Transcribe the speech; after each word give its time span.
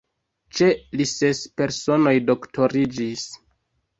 Ĉe 0.59 0.69
li 1.01 1.05
ses 1.09 1.41
personoj 1.61 2.15
doktoriĝis. 2.31 3.29